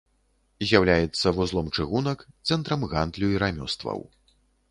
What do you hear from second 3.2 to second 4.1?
і рамёстваў.